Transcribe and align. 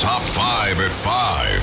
Top 0.00 0.22
5 0.22 0.80
at 0.80 0.94
5. 0.94 1.62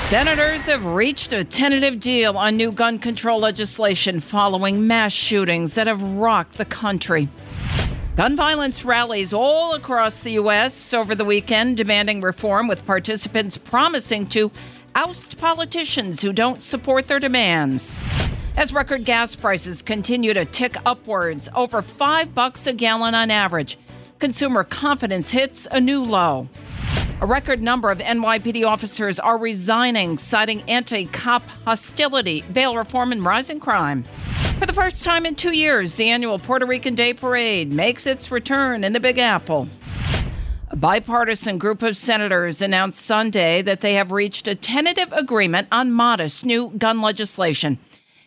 Senators 0.00 0.66
have 0.66 0.86
reached 0.86 1.32
a 1.32 1.42
tentative 1.42 1.98
deal 1.98 2.38
on 2.38 2.56
new 2.56 2.70
gun 2.70 3.00
control 3.00 3.40
legislation 3.40 4.20
following 4.20 4.86
mass 4.86 5.12
shootings 5.12 5.74
that 5.74 5.88
have 5.88 6.00
rocked 6.00 6.58
the 6.58 6.64
country. 6.64 7.28
Gun 8.14 8.36
violence 8.36 8.84
rallies 8.84 9.32
all 9.32 9.74
across 9.74 10.20
the 10.20 10.30
U.S. 10.34 10.94
over 10.94 11.16
the 11.16 11.24
weekend 11.24 11.76
demanding 11.76 12.20
reform, 12.20 12.68
with 12.68 12.86
participants 12.86 13.58
promising 13.58 14.28
to 14.28 14.52
oust 14.94 15.36
politicians 15.36 16.22
who 16.22 16.32
don't 16.32 16.62
support 16.62 17.08
their 17.08 17.18
demands. 17.18 18.00
As 18.56 18.72
record 18.72 19.04
gas 19.04 19.34
prices 19.34 19.82
continue 19.82 20.32
to 20.34 20.44
tick 20.44 20.76
upwards, 20.86 21.48
over 21.56 21.82
five 21.82 22.32
bucks 22.32 22.68
a 22.68 22.74
gallon 22.74 23.16
on 23.16 23.32
average, 23.32 23.76
consumer 24.20 24.62
confidence 24.62 25.32
hits 25.32 25.66
a 25.72 25.80
new 25.80 26.04
low. 26.04 26.48
A 27.22 27.24
record 27.24 27.62
number 27.62 27.92
of 27.92 27.98
NYPD 27.98 28.66
officers 28.66 29.20
are 29.20 29.38
resigning, 29.38 30.18
citing 30.18 30.60
anti 30.62 31.04
cop 31.04 31.44
hostility, 31.64 32.42
bail 32.52 32.76
reform, 32.76 33.12
and 33.12 33.24
rising 33.24 33.60
crime. 33.60 34.02
For 34.58 34.66
the 34.66 34.72
first 34.72 35.04
time 35.04 35.24
in 35.24 35.36
two 35.36 35.56
years, 35.56 35.94
the 35.94 36.08
annual 36.08 36.40
Puerto 36.40 36.66
Rican 36.66 36.96
Day 36.96 37.14
Parade 37.14 37.72
makes 37.72 38.08
its 38.08 38.32
return 38.32 38.82
in 38.82 38.92
the 38.92 38.98
Big 38.98 39.18
Apple. 39.18 39.68
A 40.70 40.74
bipartisan 40.74 41.58
group 41.58 41.82
of 41.82 41.96
senators 41.96 42.60
announced 42.60 43.00
Sunday 43.00 43.62
that 43.62 43.82
they 43.82 43.94
have 43.94 44.10
reached 44.10 44.48
a 44.48 44.56
tentative 44.56 45.12
agreement 45.12 45.68
on 45.70 45.92
modest 45.92 46.44
new 46.44 46.70
gun 46.76 47.00
legislation. 47.00 47.78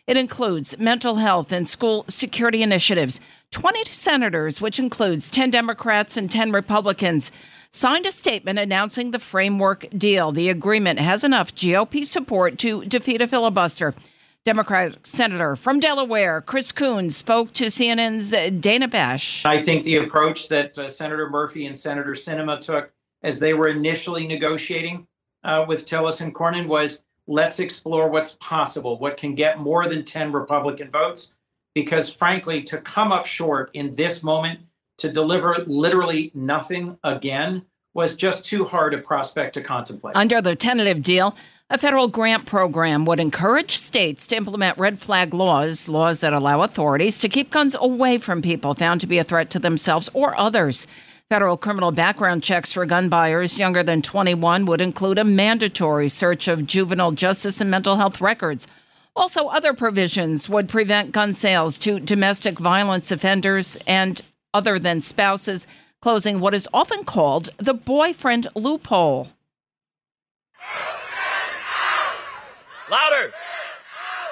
It 0.08 0.18
includes 0.18 0.78
mental 0.78 1.16
health 1.16 1.52
and 1.52 1.68
school 1.68 2.06
security 2.08 2.62
initiatives. 2.62 3.20
20 3.50 3.86
senators, 3.86 4.62
which 4.62 4.78
includes 4.78 5.32
10 5.32 5.50
Democrats 5.50 6.16
and 6.16 6.30
10 6.30 6.52
Republicans, 6.52 7.32
signed 7.72 8.06
a 8.06 8.12
statement 8.12 8.60
announcing 8.60 9.10
the 9.10 9.18
framework 9.18 9.88
deal. 9.90 10.32
The 10.32 10.50
agreement 10.50 11.00
has 11.00 11.24
enough 11.24 11.56
GOP 11.56 12.06
support 12.06 12.60
to 12.60 12.86
defeat 12.86 13.20
a 13.20 13.28
filibuster. 13.28 13.96
Democratic 14.44 15.08
Senator 15.08 15.56
from 15.56 15.80
Delaware, 15.80 16.40
Chris 16.40 16.72
Coons, 16.72 17.18
spoke 17.18 17.52
to 17.54 17.66
CNN's 17.66 18.60
Dana 18.60 18.88
Bash. 18.88 19.44
I 19.44 19.64
think 19.64 19.86
the 19.86 19.96
approach 19.96 20.50
that 20.50 20.78
uh, 20.78 20.88
Senator 20.88 21.28
Murphy 21.32 21.66
and 21.66 21.76
Senator 21.76 22.12
Sinema 22.12 22.62
took 22.62 22.92
as 23.24 23.40
they 23.40 23.56
were 23.56 23.70
initially 23.70 24.28
negotiating 24.28 25.08
uh, 25.44 25.66
with 25.68 25.88
Tillis 25.88 26.22
and 26.22 26.36
Cornyn 26.36 26.68
was 26.68 27.02
let's 27.28 27.60
explore 27.60 28.10
what's 28.10 28.38
possible, 28.40 28.98
what 28.98 29.18
can 29.18 29.36
get 29.36 29.60
more 29.60 29.86
than 29.88 30.04
10 30.04 30.32
Republican 30.32 30.90
votes. 30.92 31.34
Because 31.74 32.14
frankly, 32.14 32.64
to 32.64 32.78
come 32.78 33.12
up 33.12 33.26
short 33.26 33.70
in 33.74 33.96
this 33.96 34.24
moment, 34.24 34.60
to 35.00 35.12
deliver 35.12 35.58
literally 35.68 36.32
nothing 36.34 36.98
again, 37.04 37.64
was 37.94 38.16
just 38.16 38.46
too 38.46 38.66
hard 38.66 38.94
a 38.94 38.98
prospect 38.98 39.54
to 39.54 39.62
contemplate. 39.62 40.16
Under 40.16 40.42
the 40.42 40.56
tentative 40.56 41.02
deal, 41.02 41.36
a 41.70 41.78
federal 41.78 42.08
grant 42.08 42.46
program 42.46 43.06
would 43.06 43.20
encourage 43.20 43.76
states 43.76 44.28
to 44.28 44.36
implement 44.36 44.78
red 44.78 45.00
flag 45.00 45.34
laws, 45.34 45.90
laws 45.90 46.20
that 46.20 46.34
allow 46.34 46.62
authorities 46.62 47.18
to 47.20 47.30
keep 47.30 47.50
guns 47.50 47.76
away 47.80 48.18
from 48.20 48.42
people 48.42 48.76
found 48.76 49.02
to 49.02 49.08
be 49.08 49.18
a 49.18 49.24
threat 49.24 49.50
to 49.50 49.60
themselves 49.60 50.10
or 50.14 50.40
others. 50.40 50.86
Federal 51.32 51.58
criminal 51.58 51.92
background 51.92 52.44
checks 52.44 52.72
for 52.72 52.86
gun 52.86 53.10
buyers 53.10 53.58
younger 53.58 53.82
than 53.82 54.04
21 54.04 54.68
would 54.68 54.80
include 54.80 55.18
a 55.18 55.24
mandatory 55.24 56.08
search 56.08 56.48
of 56.48 56.68
juvenile 56.68 57.12
justice 57.12 57.60
and 57.60 57.72
mental 57.72 57.96
health 57.96 58.22
records. 58.22 58.68
Also, 59.16 59.48
other 59.48 59.74
provisions 59.74 60.48
would 60.48 60.70
prevent 60.70 61.12
gun 61.12 61.34
sales 61.34 61.80
to 61.80 62.00
domestic 62.00 62.60
violence 62.60 63.10
offenders 63.12 63.76
and 63.88 64.22
other 64.54 64.78
than 64.78 65.02
spouses, 65.02 65.66
closing 66.00 66.40
what 66.40 66.54
is 66.54 66.70
often 66.72 67.04
called 67.04 67.50
the 67.58 67.74
boyfriend 67.74 68.46
loophole. 68.54 69.30
Louder! 72.92 73.34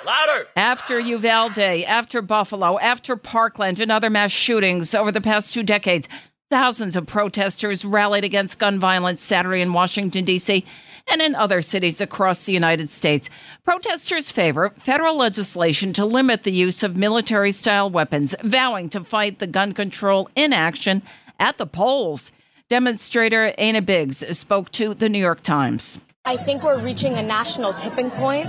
Louder! 0.05 0.47
After 0.55 0.99
Uvalde, 0.99 1.57
after 1.57 2.21
Buffalo, 2.21 2.77
after 2.77 3.15
Parkland, 3.15 3.79
and 3.79 3.91
other 3.91 4.11
mass 4.11 4.31
shootings 4.31 4.93
over 4.93 5.11
the 5.11 5.21
past 5.21 5.55
two 5.55 5.63
decades, 5.63 6.07
thousands 6.53 6.95
of 6.95 7.07
protesters 7.07 7.83
rallied 7.83 8.23
against 8.23 8.59
gun 8.59 8.77
violence 8.77 9.23
Saturday 9.23 9.61
in 9.61 9.73
Washington, 9.73 10.23
D.C., 10.23 10.63
and 11.07 11.19
in 11.19 11.33
other 11.33 11.63
cities 11.63 11.99
across 11.99 12.45
the 12.45 12.53
United 12.53 12.91
States. 12.91 13.27
Protesters 13.65 14.29
favor 14.29 14.69
federal 14.77 15.17
legislation 15.17 15.93
to 15.93 16.05
limit 16.05 16.43
the 16.43 16.51
use 16.51 16.83
of 16.83 16.95
military 16.95 17.51
style 17.51 17.89
weapons, 17.89 18.35
vowing 18.43 18.87
to 18.89 19.03
fight 19.03 19.39
the 19.39 19.47
gun 19.47 19.73
control 19.73 20.29
inaction 20.35 21.01
at 21.39 21.57
the 21.57 21.65
polls. 21.65 22.31
Demonstrator 22.69 23.55
Anna 23.57 23.81
Biggs 23.81 24.19
spoke 24.37 24.69
to 24.73 24.93
the 24.93 25.09
New 25.09 25.17
York 25.17 25.41
Times. 25.41 25.99
I 26.23 26.37
think 26.37 26.61
we're 26.61 26.79
reaching 26.79 27.15
a 27.15 27.23
national 27.23 27.73
tipping 27.73 28.11
point. 28.11 28.47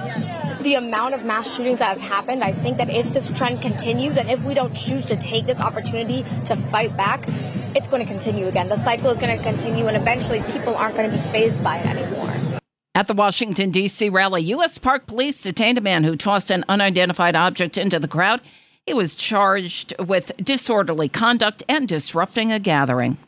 The 0.60 0.74
amount 0.74 1.14
of 1.14 1.24
mass 1.24 1.56
shootings 1.56 1.78
that 1.78 1.88
has 1.88 2.00
happened, 2.00 2.44
I 2.44 2.52
think 2.52 2.76
that 2.76 2.90
if 2.90 3.12
this 3.14 3.32
trend 3.32 3.62
continues 3.62 4.18
and 4.18 4.28
if 4.28 4.44
we 4.44 4.52
don't 4.52 4.74
choose 4.74 5.06
to 5.06 5.16
take 5.16 5.46
this 5.46 5.58
opportunity 5.58 6.24
to 6.44 6.54
fight 6.54 6.94
back, 6.98 7.26
it's 7.74 7.88
going 7.88 8.02
to 8.04 8.10
continue 8.10 8.46
again. 8.46 8.68
The 8.68 8.76
cycle 8.76 9.10
is 9.10 9.18
going 9.18 9.36
to 9.36 9.42
continue 9.42 9.86
and 9.86 9.96
eventually 9.96 10.42
people 10.52 10.74
aren't 10.76 10.96
going 10.96 11.10
to 11.10 11.16
be 11.16 11.22
fazed 11.24 11.62
by 11.62 11.78
it 11.78 11.86
anymore. 11.86 12.60
At 12.96 13.08
the 13.08 13.14
Washington, 13.14 13.70
D.C. 13.70 14.08
rally, 14.08 14.42
U.S. 14.44 14.78
Park 14.78 15.06
Police 15.06 15.42
detained 15.42 15.78
a 15.78 15.80
man 15.80 16.04
who 16.04 16.14
tossed 16.14 16.50
an 16.52 16.64
unidentified 16.68 17.34
object 17.34 17.76
into 17.76 17.98
the 17.98 18.06
crowd. 18.06 18.40
He 18.86 18.94
was 18.94 19.16
charged 19.16 19.94
with 19.98 20.30
disorderly 20.36 21.08
conduct 21.08 21.64
and 21.68 21.88
disrupting 21.88 22.52
a 22.52 22.60
gathering. 22.60 23.18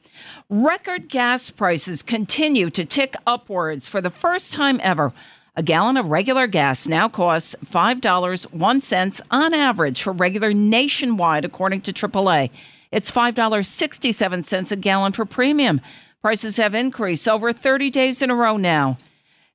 Record 0.49 1.09
gas 1.09 1.51
prices 1.51 2.03
continue 2.03 2.71
to 2.71 2.85
tick 2.85 3.17
upwards 3.27 3.89
for 3.89 4.01
the 4.01 4.11
first 4.11 4.53
time 4.53 4.79
ever. 4.83 5.13
A 5.57 5.63
gallon 5.63 5.97
of 5.97 6.07
regular 6.07 6.47
gas 6.47 6.87
now 6.87 7.09
costs 7.09 7.57
$5.01 7.65 9.21
on 9.31 9.55
average 9.55 10.03
for 10.03 10.13
regular 10.13 10.53
nationwide, 10.53 11.45
according 11.45 11.81
to 11.81 11.93
AAA. 11.93 12.51
It's 12.93 13.11
$5.67 13.11 14.73
a 14.73 14.77
gallon 14.77 15.13
for 15.13 15.25
premium. 15.25 15.81
Prices 16.23 16.57
have 16.57 16.75
increased 16.75 17.29
over 17.29 17.53
30 17.53 17.91
days 17.91 18.23
in 18.23 18.31
a 18.31 18.35
row 18.35 18.57
now. 18.57 18.99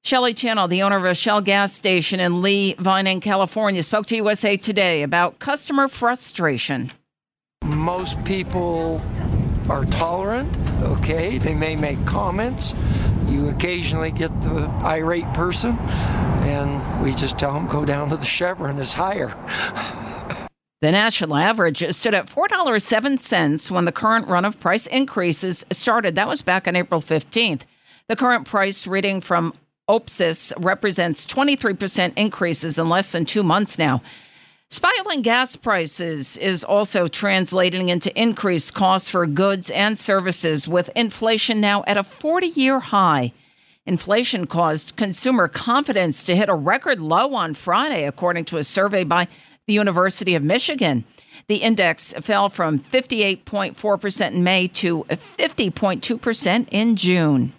Shelley 0.04 0.34
Channel, 0.34 0.68
the 0.68 0.82
owner 0.82 0.98
of 0.98 1.06
a 1.06 1.14
Shell 1.14 1.42
gas 1.42 1.74
station 1.74 2.20
in 2.20 2.42
Lee 2.42 2.74
Vining, 2.80 3.20
California, 3.20 3.84
spoke 3.84 4.08
to 4.08 4.16
USA 4.16 4.58
Today 4.58 5.04
about 5.04 5.38
customer 5.38 5.88
frustration. 5.88 6.92
Most 7.64 8.24
people 8.24 9.02
are 9.70 9.86
tolerant, 9.86 10.50
okay? 10.82 11.38
They 11.38 11.54
may 11.54 11.76
make 11.76 12.04
comments. 12.08 12.74
You 13.28 13.50
occasionally 13.50 14.12
get 14.12 14.42
the 14.42 14.68
irate 14.84 15.32
person, 15.36 15.78
and 15.78 17.04
we 17.04 17.14
just 17.14 17.38
tell 17.38 17.54
them 17.54 17.68
go 17.68 17.86
down 17.86 18.10
to 18.10 18.18
the 18.18 18.26
Chevron, 18.26 18.80
it's 18.80 18.94
higher. 18.94 19.36
The 20.82 20.92
national 20.92 21.36
average 21.36 21.88
stood 21.92 22.16
at 22.16 22.26
$4.07 22.26 23.70
when 23.70 23.86
the 23.86 23.92
current 23.92 24.28
run 24.28 24.46
of 24.46 24.60
price 24.60 24.88
increases 24.88 25.64
started. 25.72 26.16
That 26.16 26.28
was 26.28 26.42
back 26.42 26.68
on 26.68 26.76
April 26.76 27.02
15th. 27.02 27.62
The 28.08 28.16
current 28.16 28.48
price 28.48 28.88
reading 28.88 29.22
from 29.22 29.54
OPIS 29.88 30.54
represents 30.58 31.28
23% 31.28 32.14
increases 32.16 32.80
in 32.80 32.90
less 32.90 33.12
than 33.12 33.26
two 33.26 33.44
months 33.44 33.78
now. 33.78 34.02
Spiraling 34.72 35.22
gas 35.22 35.56
prices 35.56 36.36
is 36.38 36.64
also 36.64 37.08
translating 37.08 37.90
into 37.90 38.20
increased 38.20 38.74
costs 38.74 39.08
for 39.08 39.28
goods 39.28 39.70
and 39.70 40.00
services, 40.00 40.68
with 40.68 40.90
inflation 40.96 41.62
now 41.62 41.84
at 41.86 41.98
a 41.98 42.04
40 42.04 42.48
year 42.48 42.80
high. 42.80 43.34
Inflation 43.86 44.48
caused 44.48 44.96
consumer 44.96 45.48
confidence 45.48 46.24
to 46.24 46.36
hit 46.36 46.50
a 46.50 46.56
record 46.56 47.00
low 47.00 47.36
on 47.36 47.54
Friday, 47.54 48.06
according 48.06 48.46
to 48.46 48.58
a 48.58 48.64
survey 48.64 49.04
by 49.04 49.28
the 49.72 49.76
University 49.76 50.36
of 50.36 50.44
Michigan. 50.44 51.06
The 51.48 51.58
index 51.58 52.14
fell 52.20 52.50
from 52.50 52.78
58.4% 52.78 54.32
in 54.32 54.44
May 54.44 54.68
to 54.68 55.06
50.2% 55.06 56.68
in 56.72 56.96
June. 56.98 57.54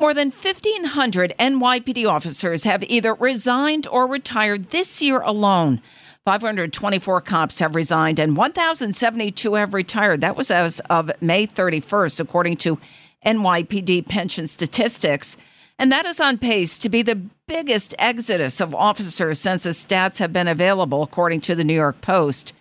More 0.00 0.14
than 0.14 0.30
1,500 0.30 1.34
NYPD 1.38 2.08
officers 2.08 2.64
have 2.64 2.82
either 2.84 3.12
resigned 3.12 3.86
or 3.86 4.06
retired 4.06 4.70
this 4.70 5.02
year 5.02 5.20
alone. 5.20 5.82
524 6.24 7.20
cops 7.20 7.58
have 7.58 7.74
resigned 7.74 8.18
and 8.18 8.34
1,072 8.34 9.54
have 9.54 9.74
retired. 9.74 10.22
That 10.22 10.36
was 10.36 10.50
as 10.50 10.80
of 10.88 11.10
May 11.20 11.46
31st, 11.46 12.20
according 12.20 12.56
to 12.58 12.78
NYPD 13.26 14.08
pension 14.08 14.46
statistics. 14.46 15.36
And 15.82 15.90
that 15.90 16.06
is 16.06 16.20
on 16.20 16.38
pace 16.38 16.78
to 16.78 16.88
be 16.88 17.02
the 17.02 17.16
biggest 17.48 17.92
exodus 17.98 18.60
of 18.60 18.72
officers 18.72 19.40
since 19.40 19.64
the 19.64 19.70
stats 19.70 20.20
have 20.20 20.32
been 20.32 20.46
available, 20.46 21.02
according 21.02 21.40
to 21.40 21.56
the 21.56 21.64
New 21.64 21.74
York 21.74 22.00
Post. 22.00 22.52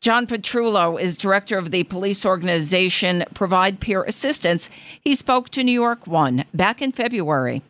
John 0.00 0.26
Petrullo 0.26 0.98
is 0.98 1.18
director 1.18 1.58
of 1.58 1.72
the 1.72 1.84
police 1.84 2.24
organization 2.24 3.24
Provide 3.34 3.80
Peer 3.80 4.02
Assistance. 4.04 4.70
He 4.98 5.14
spoke 5.14 5.50
to 5.50 5.62
New 5.62 5.78
York 5.78 6.06
One 6.06 6.46
back 6.54 6.80
in 6.80 6.90
February. 6.90 7.60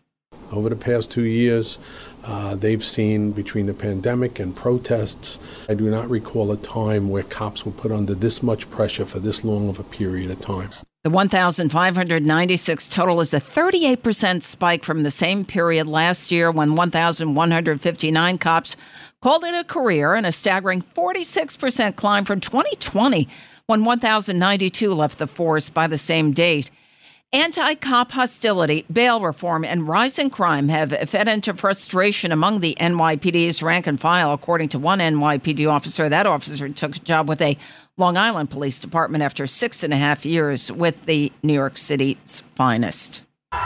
Over 0.52 0.69
the 0.69 0.76
past 0.76 1.11
two 1.11 1.25
years, 1.25 1.79
uh, 2.25 2.55
they've 2.55 2.85
seen 2.85 3.32
between 3.32 3.67
the 3.67 3.75
pandemic 3.75 4.38
and 4.38 4.55
protests. 4.55 5.38
I 5.69 5.75
do 5.75 5.88
not 5.91 6.11
recall 6.11 6.50
a 6.50 6.56
time 6.56 7.08
where 7.08 7.23
cops 7.23 7.64
were 7.64 7.73
put 7.73 7.93
under 7.93 8.14
this 8.14 8.43
much 8.43 8.70
pressure 8.70 9.06
for 9.06 9.20
this 9.20 9.44
long 9.44 9.69
of 9.69 9.79
a 9.79 9.85
period 9.85 10.31
of 10.31 10.41
time. 10.41 10.70
The 11.02 11.08
1,596 11.08 12.88
total 12.91 13.23
is 13.23 13.32
a 13.32 13.41
38% 13.41 14.43
spike 14.43 14.85
from 14.85 15.02
the 15.02 15.11
same 15.11 15.47
period 15.47 15.87
last 15.87 16.31
year 16.31 16.50
when 16.50 16.76
1,159 16.76 18.38
cops 18.38 18.76
called 19.23 19.44
it 19.44 19.55
a 19.55 19.64
career 19.64 20.14
and 20.14 20.26
a 20.26 20.32
staggering 20.32 20.82
46% 20.82 21.96
climb 21.96 22.26
from 22.26 22.41
2020 22.41 23.29
when 23.64 23.85
1,092 23.85 24.93
left 24.93 25.17
the 25.17 25.26
force 25.26 25.70
by 25.70 25.87
the 25.87 25.96
same 25.96 26.32
date. 26.32 26.70
Anti 27.32 27.77
cop 27.77 28.11
hostility, 28.11 28.85
bail 28.93 29.21
reform, 29.21 29.65
and 29.65 29.87
rising 29.87 30.31
crime 30.31 30.69
have 30.69 30.91
fed 31.09 31.29
into 31.29 31.55
frustration 31.55 32.32
among 32.32 32.59
the 32.59 32.77
NYPD's 32.81 33.62
rank 33.62 33.87
and 33.87 34.00
file, 34.00 34.32
according 34.32 34.71
to 34.71 34.81
one 34.81 34.99
NYPD 34.99 35.71
officer. 35.71 36.09
That 36.09 36.27
officer 36.27 36.69
took 36.71 36.97
a 36.97 36.99
job 36.99 37.29
with 37.29 37.41
a 37.41 37.56
Long 37.97 38.17
Island 38.17 38.50
Police 38.50 38.81
Department 38.81 39.23
after 39.23 39.47
six 39.47 39.85
and 39.85 39.93
a 39.93 39.97
half 39.97 40.27
years 40.27 40.73
with 40.73 41.05
the 41.05 41.31
New 41.44 41.53
York 41.53 41.79
City's 41.79 42.43
finest. 42.56 43.23
On 43.53 43.61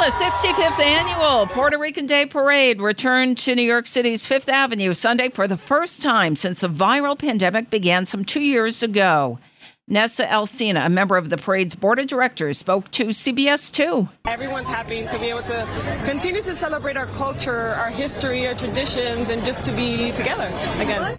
the 0.00 0.06
65th 0.06 0.80
annual 0.80 1.46
Puerto 1.46 1.78
Rican 1.78 2.06
Day 2.06 2.26
Parade 2.26 2.80
returned 2.80 3.38
to 3.38 3.54
New 3.54 3.62
York 3.62 3.86
City's 3.86 4.26
Fifth 4.26 4.48
Avenue 4.48 4.92
Sunday 4.92 5.28
for 5.28 5.46
the 5.46 5.56
first 5.56 6.02
time 6.02 6.34
since 6.34 6.62
the 6.62 6.68
viral 6.68 7.16
pandemic 7.16 7.70
began 7.70 8.04
some 8.04 8.24
two 8.24 8.42
years 8.42 8.82
ago. 8.82 9.38
Nessa 9.86 10.24
Alcina, 10.24 10.86
a 10.86 10.88
member 10.88 11.18
of 11.18 11.28
the 11.28 11.36
parade's 11.36 11.74
board 11.74 11.98
of 11.98 12.06
directors, 12.06 12.56
spoke 12.56 12.90
to 12.92 13.08
CBS 13.08 13.70
2. 13.70 14.08
Everyone's 14.24 14.66
happy 14.66 15.06
to 15.06 15.18
be 15.18 15.26
able 15.26 15.42
to 15.42 16.02
continue 16.06 16.40
to 16.40 16.54
celebrate 16.54 16.96
our 16.96 17.06
culture, 17.08 17.74
our 17.74 17.90
history, 17.90 18.46
our 18.46 18.54
traditions, 18.54 19.28
and 19.28 19.44
just 19.44 19.62
to 19.64 19.72
be 19.72 20.10
together 20.12 20.46
again. 20.80 21.18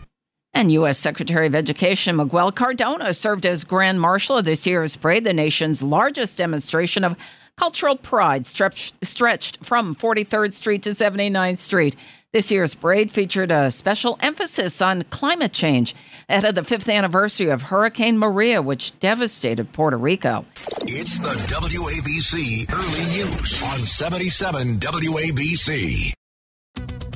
And 0.55 0.71
U.S. 0.71 0.97
Secretary 0.97 1.45
of 1.45 1.53
Education 1.53 2.15
Miguel 2.15 2.51
Cardona 2.51 3.13
served 3.13 3.45
as 3.45 3.63
Grand 3.63 4.01
Marshal 4.01 4.37
of 4.39 4.45
this 4.45 4.65
year's 4.65 4.95
parade, 4.95 5.25
the 5.25 5.33
nation's 5.33 5.83
largest 5.83 6.39
demonstration 6.39 7.03
of 7.03 7.17
cultural 7.57 7.95
pride 7.95 8.47
stretched, 8.47 8.95
stretched 9.05 9.63
from 9.63 9.93
43rd 9.93 10.53
Street 10.53 10.81
to 10.83 10.89
79th 10.89 11.59
Street. 11.59 11.95
This 12.35 12.51
year's 12.51 12.75
parade 12.75 13.11
featured 13.11 13.49
a 13.49 13.71
special 13.71 14.17
emphasis 14.19 14.81
on 14.81 15.03
climate 15.03 15.53
change 15.53 15.95
ahead 16.27 16.43
of 16.43 16.55
the 16.55 16.65
fifth 16.65 16.89
anniversary 16.89 17.47
of 17.47 17.61
Hurricane 17.61 18.17
Maria, 18.17 18.61
which 18.61 18.99
devastated 18.99 19.71
Puerto 19.71 19.95
Rico. 19.95 20.43
It's 20.81 21.17
the 21.19 21.29
WABC 21.29 22.73
Early 22.73 23.05
News 23.05 23.63
on 23.63 23.79
77 23.79 24.79
WABC. 24.79 26.11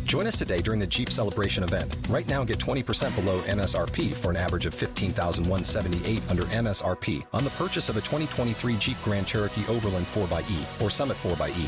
Join 0.06 0.25
us 0.25 0.38
today 0.38 0.62
during 0.62 0.80
the 0.80 0.88
Jeep 0.88 1.12
Celebration 1.12 1.65
event. 1.65 1.98
Right 2.07 2.25
now, 2.30 2.45
get 2.45 2.57
20% 2.57 3.13
below 3.13 3.42
MSRP 3.42 4.13
for 4.13 4.30
an 4.30 4.38
average 4.38 4.65
of 4.65 4.74
15178 4.74 6.22
under 6.30 6.44
MSRP 6.44 7.25
on 7.33 7.44
the 7.44 7.50
purchase 7.51 7.89
of 7.89 7.98
a 7.98 8.01
2023 8.01 8.77
Jeep 8.77 8.98
Grand 9.04 9.27
Cherokee 9.27 9.68
Overland 9.68 10.06
4xE 10.13 10.81
or 10.81 10.89
Summit 10.89 11.18
4xE. 11.18 11.68